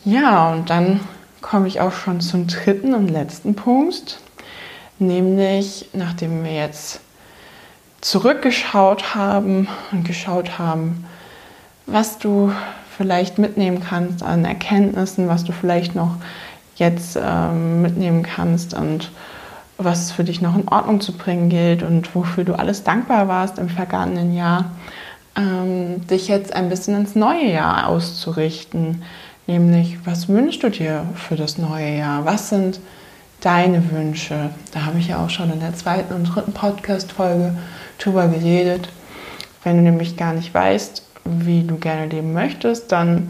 Ja, 0.05 0.51
und 0.53 0.69
dann 0.69 1.01
komme 1.41 1.67
ich 1.67 1.81
auch 1.81 1.91
schon 1.91 2.21
zum 2.21 2.47
dritten 2.47 2.93
und 2.93 3.09
letzten 3.09 3.55
Punkt, 3.55 4.19
nämlich 4.99 5.89
nachdem 5.93 6.43
wir 6.43 6.53
jetzt 6.53 7.01
zurückgeschaut 8.01 9.15
haben 9.15 9.67
und 9.91 10.05
geschaut 10.05 10.57
haben, 10.57 11.05
was 11.85 12.17
du 12.17 12.53
vielleicht 12.97 13.37
mitnehmen 13.37 13.81
kannst 13.81 14.23
an 14.23 14.45
Erkenntnissen, 14.45 15.27
was 15.27 15.43
du 15.43 15.51
vielleicht 15.51 15.95
noch 15.95 16.17
jetzt 16.75 17.17
ähm, 17.21 17.81
mitnehmen 17.81 18.23
kannst 18.23 18.73
und 18.73 19.11
was 19.77 20.11
für 20.11 20.23
dich 20.23 20.41
noch 20.41 20.55
in 20.55 20.67
Ordnung 20.67 21.01
zu 21.01 21.13
bringen 21.13 21.49
gilt 21.49 21.83
und 21.83 22.13
wofür 22.15 22.43
du 22.43 22.53
alles 22.53 22.83
dankbar 22.83 23.27
warst 23.27 23.57
im 23.57 23.69
vergangenen 23.69 24.35
Jahr, 24.35 24.71
ähm, 25.35 26.05
dich 26.07 26.27
jetzt 26.27 26.55
ein 26.55 26.69
bisschen 26.69 26.95
ins 26.95 27.15
neue 27.15 27.51
Jahr 27.51 27.87
auszurichten. 27.87 29.03
Nämlich, 29.47 29.97
was 30.05 30.29
wünschst 30.29 30.63
du 30.63 30.69
dir 30.69 31.05
für 31.15 31.35
das 31.35 31.57
neue 31.57 31.97
Jahr? 31.97 32.23
Was 32.25 32.49
sind 32.49 32.79
deine 33.41 33.91
Wünsche? 33.91 34.51
Da 34.71 34.85
habe 34.85 34.99
ich 34.99 35.09
ja 35.09 35.23
auch 35.23 35.29
schon 35.29 35.51
in 35.51 35.59
der 35.59 35.75
zweiten 35.75 36.13
und 36.13 36.25
dritten 36.25 36.53
Podcast-Folge 36.53 37.55
drüber 37.97 38.27
geredet. 38.27 38.89
Wenn 39.63 39.77
du 39.77 39.83
nämlich 39.83 40.15
gar 40.15 40.33
nicht 40.33 40.53
weißt, 40.53 41.02
wie 41.25 41.63
du 41.63 41.77
gerne 41.77 42.07
leben 42.07 42.33
möchtest, 42.33 42.91
dann 42.91 43.29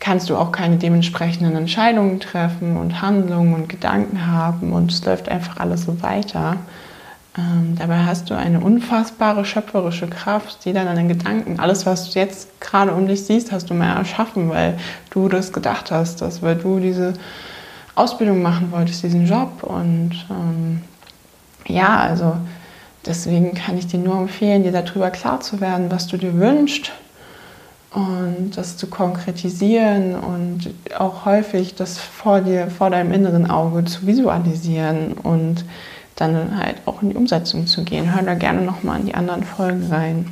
kannst 0.00 0.30
du 0.30 0.36
auch 0.36 0.52
keine 0.52 0.76
dementsprechenden 0.76 1.56
Entscheidungen 1.56 2.20
treffen 2.20 2.76
und 2.76 3.00
Handlungen 3.00 3.54
und 3.54 3.68
Gedanken 3.68 4.26
haben 4.26 4.72
und 4.72 4.92
es 4.92 5.04
läuft 5.04 5.28
einfach 5.28 5.58
alles 5.58 5.84
so 5.84 6.02
weiter. 6.02 6.56
Ähm, 7.38 7.76
dabei 7.78 7.98
hast 8.04 8.30
du 8.30 8.36
eine 8.36 8.60
unfassbare 8.60 9.44
schöpferische 9.44 10.06
Kraft, 10.06 10.64
die 10.64 10.72
dann 10.72 10.86
deine 10.86 11.06
Gedanken, 11.06 11.58
alles, 11.60 11.86
was 11.86 12.10
du 12.10 12.18
jetzt 12.18 12.60
gerade 12.60 12.92
um 12.92 13.08
dich 13.08 13.24
siehst, 13.24 13.52
hast 13.52 13.68
du 13.68 13.74
mehr 13.74 13.94
erschaffen, 13.94 14.48
weil 14.48 14.78
du 15.10 15.28
das 15.28 15.52
gedacht 15.52 15.90
hast, 15.90 16.22
dass, 16.22 16.42
weil 16.42 16.56
du 16.56 16.78
diese 16.78 17.14
Ausbildung 17.94 18.42
machen 18.42 18.70
wolltest, 18.72 19.02
diesen 19.02 19.26
Job. 19.26 19.62
Und 19.62 20.12
ähm, 20.30 20.82
ja, 21.66 21.98
also 21.98 22.36
deswegen 23.04 23.54
kann 23.54 23.76
ich 23.76 23.86
dir 23.86 23.98
nur 23.98 24.16
empfehlen, 24.16 24.62
dir 24.62 24.72
darüber 24.72 25.10
klar 25.10 25.40
zu 25.40 25.60
werden, 25.60 25.90
was 25.90 26.06
du 26.06 26.16
dir 26.16 26.38
wünschst 26.38 26.92
und 27.96 28.58
das 28.58 28.76
zu 28.76 28.88
konkretisieren 28.88 30.16
und 30.16 30.68
auch 30.98 31.24
häufig 31.24 31.76
das 31.76 31.98
vor 31.98 32.42
dir, 32.42 32.68
vor 32.68 32.90
deinem 32.90 33.10
inneren 33.10 33.50
Auge 33.50 33.86
zu 33.86 34.06
visualisieren 34.06 35.14
und 35.14 35.64
dann 36.14 36.58
halt 36.58 36.76
auch 36.84 37.00
in 37.00 37.08
die 37.08 37.16
Umsetzung 37.16 37.66
zu 37.66 37.84
gehen. 37.84 38.14
Hör 38.14 38.22
da 38.22 38.34
gerne 38.34 38.60
nochmal 38.60 39.00
in 39.00 39.06
die 39.06 39.14
anderen 39.14 39.44
Folgen 39.44 39.86
rein. 39.90 40.30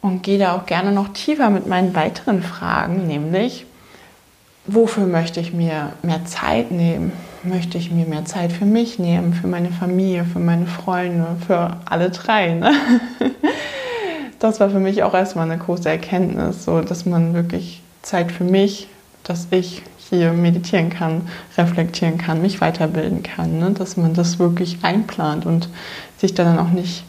Und 0.00 0.22
gehe 0.22 0.38
da 0.38 0.56
auch 0.56 0.64
gerne 0.64 0.92
noch 0.92 1.08
tiefer 1.08 1.50
mit 1.50 1.66
meinen 1.66 1.94
weiteren 1.94 2.42
Fragen, 2.42 3.06
nämlich, 3.06 3.66
wofür 4.64 5.06
möchte 5.06 5.40
ich 5.40 5.52
mir 5.52 5.92
mehr 6.02 6.24
Zeit 6.24 6.70
nehmen? 6.70 7.12
Möchte 7.42 7.76
ich 7.76 7.90
mir 7.90 8.06
mehr 8.06 8.24
Zeit 8.24 8.50
für 8.50 8.64
mich 8.64 8.98
nehmen, 8.98 9.34
für 9.34 9.46
meine 9.46 9.70
Familie, 9.70 10.24
für 10.24 10.38
meine 10.38 10.66
Freunde, 10.66 11.36
für 11.46 11.76
alle 11.84 12.08
drei? 12.08 12.54
Ne? 12.54 12.72
das 14.38 14.60
war 14.60 14.70
für 14.70 14.80
mich 14.80 15.02
auch 15.02 15.14
erstmal 15.14 15.50
eine 15.50 15.62
große 15.62 15.88
Erkenntnis, 15.88 16.64
so 16.64 16.80
dass 16.80 17.06
man 17.06 17.34
wirklich 17.34 17.82
Zeit 18.02 18.32
für 18.32 18.44
mich, 18.44 18.88
dass 19.24 19.48
ich 19.50 19.82
hier 20.08 20.32
meditieren 20.32 20.90
kann, 20.90 21.22
reflektieren 21.58 22.18
kann, 22.18 22.42
mich 22.42 22.60
weiterbilden 22.60 23.22
kann. 23.22 23.58
Ne? 23.58 23.70
Dass 23.72 23.96
man 23.96 24.14
das 24.14 24.38
wirklich 24.38 24.78
einplant 24.82 25.46
und 25.46 25.68
sich 26.18 26.34
dann 26.34 26.58
auch 26.58 26.70
nicht 26.70 27.04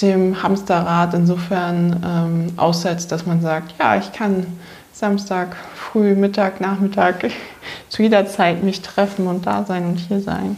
dem 0.00 0.42
Hamsterrad 0.42 1.12
insofern 1.12 2.02
ähm, 2.04 2.52
aussetzt, 2.56 3.12
dass 3.12 3.26
man 3.26 3.42
sagt, 3.42 3.74
ja, 3.78 3.96
ich 3.96 4.12
kann 4.12 4.46
Samstag 4.92 5.54
früh, 5.74 6.14
Mittag, 6.14 6.60
Nachmittag 6.60 7.30
zu 7.88 8.02
jeder 8.02 8.26
Zeit 8.26 8.62
mich 8.62 8.80
treffen 8.80 9.26
und 9.26 9.46
da 9.46 9.64
sein 9.64 9.84
und 9.84 9.98
hier 9.98 10.20
sein. 10.20 10.56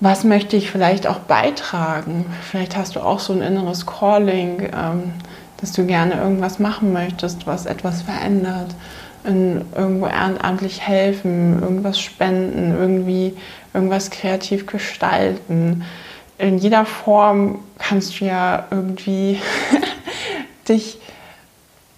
Was 0.00 0.24
möchte 0.24 0.56
ich 0.56 0.70
vielleicht 0.70 1.06
auch 1.06 1.20
beitragen? 1.20 2.26
Vielleicht 2.50 2.76
hast 2.76 2.96
du 2.96 3.00
auch 3.00 3.20
so 3.20 3.32
ein 3.32 3.42
inneres 3.42 3.86
Calling, 3.86 4.70
ähm, 4.74 5.12
dass 5.58 5.72
du 5.72 5.86
gerne 5.86 6.14
irgendwas 6.14 6.58
machen 6.58 6.92
möchtest, 6.92 7.46
was 7.46 7.64
etwas 7.64 8.02
verändert, 8.02 8.74
irgendwo 9.24 10.06
ehrenamtlich 10.06 10.82
helfen, 10.82 11.62
irgendwas 11.62 11.98
spenden, 11.98 12.76
irgendwie 12.78 13.34
irgendwas 13.72 14.10
kreativ 14.10 14.66
gestalten. 14.66 15.84
In 16.36 16.58
jeder 16.58 16.84
Form 16.84 17.60
kannst 17.78 18.20
du 18.20 18.26
ja 18.26 18.66
irgendwie 18.70 19.40
dich 20.68 20.98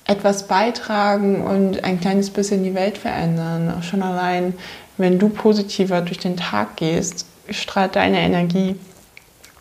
etwas 0.07 0.47
beitragen 0.47 1.43
und 1.43 1.83
ein 1.83 2.01
kleines 2.01 2.31
bisschen 2.31 2.63
die 2.63 2.75
Welt 2.75 2.97
verändern. 2.99 3.75
Auch 3.77 3.83
schon 3.83 4.03
allein, 4.03 4.55
wenn 4.97 5.19
du 5.19 5.29
positiver 5.29 6.01
durch 6.01 6.19
den 6.19 6.37
Tag 6.37 6.77
gehst, 6.77 7.27
strahlt 7.51 7.97
deine 7.97 8.21
Energie 8.21 8.77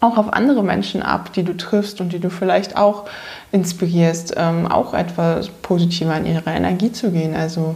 auch 0.01 0.17
auf 0.17 0.33
andere 0.33 0.63
Menschen 0.63 1.01
ab, 1.01 1.33
die 1.33 1.43
du 1.43 1.55
triffst 1.55 2.01
und 2.01 2.13
die 2.13 2.19
du 2.19 2.29
vielleicht 2.29 2.77
auch 2.77 3.05
inspirierst, 3.51 4.33
ähm, 4.37 4.67
auch 4.67 4.93
etwas 4.93 5.49
positiver 5.49 6.15
in 6.17 6.25
ihre 6.25 6.49
Energie 6.49 6.91
zu 6.91 7.11
gehen. 7.11 7.35
Also 7.35 7.75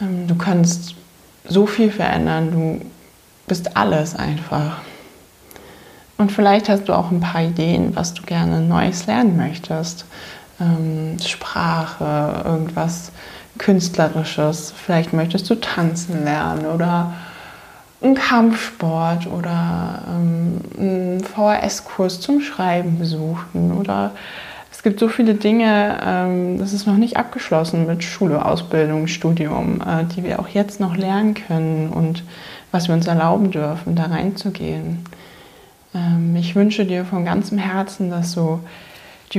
ähm, 0.00 0.26
du 0.28 0.36
kannst 0.36 0.94
so 1.48 1.66
viel 1.66 1.90
verändern, 1.90 2.50
du 2.50 2.80
bist 3.46 3.76
alles 3.76 4.14
einfach. 4.14 4.78
Und 6.18 6.32
vielleicht 6.32 6.68
hast 6.68 6.88
du 6.88 6.92
auch 6.92 7.10
ein 7.10 7.20
paar 7.20 7.42
Ideen, 7.42 7.96
was 7.96 8.14
du 8.14 8.22
gerne 8.22 8.60
Neues 8.60 9.06
lernen 9.06 9.36
möchtest 9.36 10.06
ähm, 10.60 11.18
Sprache, 11.20 12.42
irgendwas 12.44 13.12
Künstlerisches. 13.58 14.72
Vielleicht 14.76 15.12
möchtest 15.12 15.48
du 15.48 15.54
tanzen 15.56 16.24
lernen 16.24 16.66
oder 16.66 17.14
einen 18.02 18.14
Kampfsport 18.14 19.26
oder 19.26 20.02
ähm, 20.08 20.60
einen 20.78 21.20
VHS-Kurs 21.20 22.20
zum 22.20 22.40
Schreiben 22.40 22.98
besuchen 22.98 23.72
oder 23.78 24.12
es 24.70 24.82
gibt 24.82 25.00
so 25.00 25.08
viele 25.08 25.34
Dinge, 25.34 25.98
ähm, 26.04 26.58
das 26.58 26.72
ist 26.72 26.86
noch 26.86 26.96
nicht 26.96 27.16
abgeschlossen 27.16 27.86
mit 27.86 28.04
Schule, 28.04 28.44
Ausbildung, 28.44 29.06
Studium, 29.06 29.80
äh, 29.80 30.04
die 30.04 30.22
wir 30.22 30.38
auch 30.38 30.48
jetzt 30.48 30.80
noch 30.80 30.96
lernen 30.96 31.34
können 31.34 31.88
und 31.88 32.22
was 32.72 32.88
wir 32.88 32.94
uns 32.94 33.06
erlauben 33.06 33.50
dürfen, 33.50 33.96
da 33.96 34.04
reinzugehen. 34.04 35.04
Ähm, 35.94 36.36
ich 36.36 36.54
wünsche 36.54 36.84
dir 36.84 37.04
von 37.04 37.24
ganzem 37.24 37.58
Herzen, 37.58 38.10
dass 38.10 38.34
du 38.34 38.60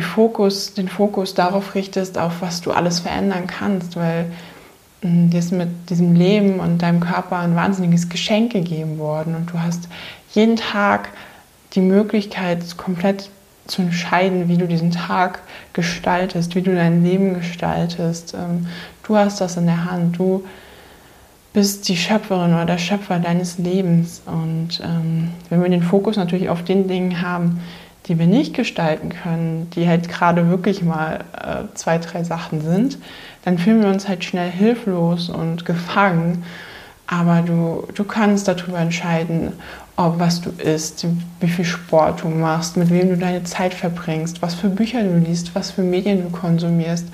Fokus, 0.01 0.73
den 0.73 0.89
Fokus 0.89 1.33
darauf 1.33 1.75
richtest, 1.75 2.17
auf 2.17 2.41
was 2.41 2.61
du 2.61 2.71
alles 2.71 2.99
verändern 2.99 3.47
kannst, 3.47 3.95
weil 3.95 4.31
dir 5.01 5.39
ist 5.39 5.51
mit 5.51 5.89
diesem 5.89 6.15
Leben 6.15 6.59
und 6.59 6.81
deinem 6.81 6.99
Körper 6.99 7.37
ein 7.37 7.55
wahnsinniges 7.55 8.09
Geschenk 8.09 8.53
gegeben 8.53 8.97
worden 8.97 9.35
und 9.35 9.51
du 9.51 9.59
hast 9.59 9.87
jeden 10.33 10.55
Tag 10.55 11.09
die 11.73 11.81
Möglichkeit, 11.81 12.77
komplett 12.77 13.29
zu 13.67 13.81
entscheiden, 13.81 14.47
wie 14.47 14.57
du 14.57 14.67
diesen 14.67 14.91
Tag 14.91 15.41
gestaltest, 15.73 16.55
wie 16.55 16.61
du 16.61 16.73
dein 16.73 17.03
Leben 17.03 17.33
gestaltest. 17.33 18.33
Ähm, 18.33 18.67
du 19.03 19.15
hast 19.15 19.41
das 19.41 19.57
in 19.57 19.65
der 19.65 19.89
Hand. 19.89 20.17
Du 20.17 20.45
bist 21.53 21.87
die 21.89 21.97
Schöpferin 21.97 22.53
oder 22.53 22.65
der 22.65 22.77
Schöpfer 22.77 23.19
deines 23.19 23.57
Lebens. 23.57 24.21
Und 24.25 24.81
ähm, 24.83 25.31
wenn 25.49 25.61
wir 25.61 25.69
den 25.69 25.83
Fokus 25.83 26.15
natürlich 26.15 26.49
auf 26.49 26.63
den 26.63 26.87
Dingen 26.87 27.21
haben, 27.21 27.61
die 28.05 28.17
wir 28.19 28.27
nicht 28.27 28.53
gestalten 28.53 29.09
können, 29.09 29.69
die 29.75 29.87
halt 29.87 30.07
gerade 30.07 30.49
wirklich 30.49 30.81
mal 30.81 31.25
äh, 31.33 31.75
zwei, 31.75 31.97
drei 31.97 32.23
Sachen 32.23 32.61
sind, 32.61 32.97
dann 33.43 33.57
fühlen 33.57 33.81
wir 33.81 33.89
uns 33.89 34.07
halt 34.07 34.23
schnell 34.23 34.49
hilflos 34.49 35.29
und 35.29 35.65
gefangen. 35.65 36.43
Aber 37.05 37.41
du, 37.41 37.87
du 37.93 38.03
kannst 38.03 38.47
darüber 38.47 38.79
entscheiden, 38.79 39.53
ob 39.95 40.19
was 40.19 40.41
du 40.41 40.51
isst, 40.51 41.05
wie 41.39 41.47
viel 41.47 41.65
Sport 41.65 42.23
du 42.23 42.27
machst, 42.27 42.77
mit 42.77 42.89
wem 42.89 43.09
du 43.09 43.17
deine 43.17 43.43
Zeit 43.43 43.73
verbringst, 43.73 44.41
was 44.41 44.53
für 44.53 44.69
Bücher 44.69 45.03
du 45.03 45.17
liest, 45.17 45.55
was 45.55 45.71
für 45.71 45.81
Medien 45.81 46.23
du 46.23 46.29
konsumierst, 46.29 47.07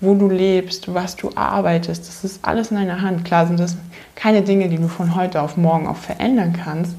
wo 0.00 0.14
du 0.14 0.28
lebst, 0.28 0.92
was 0.92 1.16
du 1.16 1.30
arbeitest. 1.34 2.06
Das 2.06 2.24
ist 2.24 2.44
alles 2.44 2.70
in 2.70 2.76
deiner 2.76 3.00
Hand. 3.00 3.24
Klar 3.24 3.46
sind 3.46 3.58
das 3.58 3.76
keine 4.14 4.42
Dinge, 4.42 4.68
die 4.68 4.76
du 4.76 4.88
von 4.88 5.14
heute 5.14 5.40
auf 5.40 5.56
morgen 5.56 5.86
auch 5.86 5.96
verändern 5.96 6.52
kannst, 6.52 6.94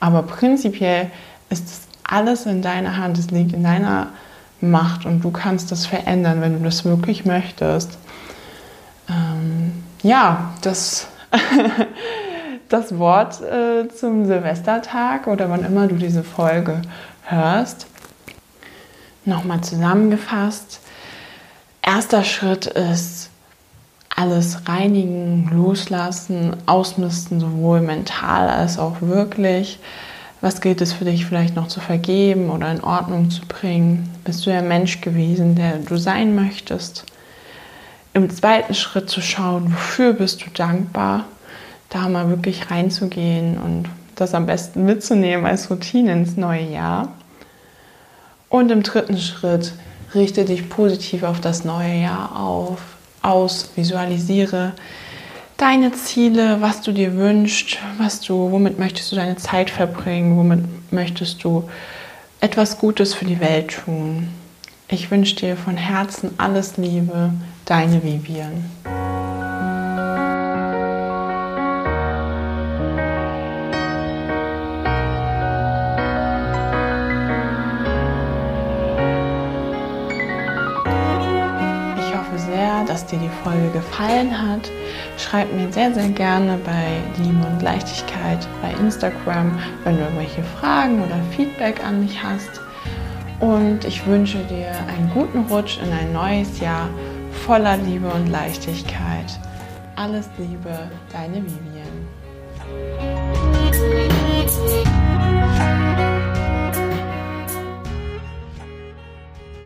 aber 0.00 0.22
prinzipiell 0.22 1.10
ist 1.48 1.66
es 1.66 1.80
alles 2.12 2.46
in 2.46 2.62
deiner 2.62 2.96
Hand, 2.96 3.18
es 3.18 3.30
liegt 3.30 3.52
in 3.52 3.64
deiner 3.64 4.08
Macht 4.60 5.06
und 5.06 5.22
du 5.22 5.30
kannst 5.30 5.72
das 5.72 5.86
verändern, 5.86 6.40
wenn 6.40 6.58
du 6.58 6.64
das 6.64 6.84
wirklich 6.84 7.24
möchtest. 7.24 7.98
Ähm, 9.08 9.82
ja, 10.02 10.52
das, 10.62 11.08
das 12.68 12.98
Wort 12.98 13.40
äh, 13.40 13.88
zum 13.88 14.26
Silvestertag 14.26 15.26
oder 15.26 15.50
wann 15.50 15.64
immer 15.64 15.88
du 15.88 15.96
diese 15.96 16.22
Folge 16.22 16.82
hörst. 17.24 17.86
Nochmal 19.24 19.62
zusammengefasst. 19.62 20.80
Erster 21.80 22.24
Schritt 22.24 22.66
ist 22.66 23.30
alles 24.14 24.68
reinigen, 24.68 25.50
loslassen, 25.52 26.56
ausmisten, 26.66 27.40
sowohl 27.40 27.80
mental 27.80 28.48
als 28.48 28.78
auch 28.78 29.00
wirklich. 29.00 29.80
Was 30.42 30.60
gilt 30.60 30.80
es 30.80 30.92
für 30.92 31.04
dich 31.04 31.24
vielleicht 31.24 31.54
noch 31.54 31.68
zu 31.68 31.78
vergeben 31.78 32.50
oder 32.50 32.68
in 32.72 32.82
Ordnung 32.82 33.30
zu 33.30 33.42
bringen? 33.46 34.10
Bist 34.24 34.44
du 34.44 34.50
der 34.50 34.62
Mensch 34.62 35.00
gewesen, 35.00 35.54
der 35.54 35.78
du 35.78 35.96
sein 35.96 36.34
möchtest? 36.34 37.04
Im 38.12 38.28
zweiten 38.28 38.74
Schritt 38.74 39.08
zu 39.08 39.20
schauen, 39.20 39.72
wofür 39.72 40.14
bist 40.14 40.44
du 40.44 40.50
dankbar? 40.50 41.26
Da 41.90 42.08
mal 42.08 42.28
wirklich 42.28 42.72
reinzugehen 42.72 43.56
und 43.56 43.88
das 44.16 44.34
am 44.34 44.46
besten 44.46 44.84
mitzunehmen 44.84 45.46
als 45.46 45.70
Routine 45.70 46.12
ins 46.12 46.36
neue 46.36 46.68
Jahr. 46.68 47.12
Und 48.48 48.72
im 48.72 48.82
dritten 48.82 49.18
Schritt 49.18 49.74
richte 50.12 50.44
dich 50.44 50.68
positiv 50.68 51.22
auf 51.22 51.40
das 51.40 51.64
neue 51.64 51.94
Jahr 51.94 52.36
auf, 52.36 52.80
aus, 53.22 53.70
visualisiere 53.76 54.72
deine 55.62 55.92
Ziele, 55.92 56.60
was 56.60 56.80
du 56.80 56.90
dir 56.90 57.16
wünschst, 57.16 57.78
was 57.96 58.20
du, 58.20 58.50
womit 58.50 58.80
möchtest 58.80 59.12
du 59.12 59.16
deine 59.16 59.36
Zeit 59.36 59.70
verbringen, 59.70 60.36
womit 60.36 60.92
möchtest 60.92 61.44
du 61.44 61.70
etwas 62.40 62.78
Gutes 62.78 63.14
für 63.14 63.26
die 63.26 63.38
Welt 63.38 63.78
tun. 63.84 64.28
Ich 64.88 65.12
wünsche 65.12 65.36
dir 65.36 65.56
von 65.56 65.76
Herzen 65.76 66.32
alles 66.36 66.78
Liebe, 66.78 67.32
deine 67.64 68.02
Vivian. 68.02 68.64
Dir 83.12 83.18
die 83.18 83.44
Folge 83.44 83.70
gefallen 83.70 84.30
hat. 84.36 84.70
Schreib 85.18 85.52
mir 85.52 85.70
sehr, 85.72 85.92
sehr 85.94 86.08
gerne 86.08 86.58
bei 86.64 87.00
Liebe 87.22 87.46
und 87.46 87.62
Leichtigkeit 87.62 88.46
bei 88.60 88.72
Instagram, 88.84 89.58
wenn 89.84 89.96
du 89.96 90.02
irgendwelche 90.02 90.42
Fragen 90.42 91.02
oder 91.02 91.20
Feedback 91.36 91.84
an 91.84 92.00
mich 92.00 92.22
hast. 92.22 92.60
Und 93.40 93.84
ich 93.84 94.06
wünsche 94.06 94.38
dir 94.44 94.72
einen 94.88 95.10
guten 95.12 95.40
Rutsch 95.52 95.78
in 95.82 95.92
ein 95.92 96.12
neues 96.12 96.60
Jahr 96.60 96.88
voller 97.46 97.76
Liebe 97.76 98.08
und 98.08 98.28
Leichtigkeit. 98.28 99.38
Alles 99.96 100.28
Liebe, 100.38 100.90
deine 101.12 101.36
Vivian. 101.36 101.81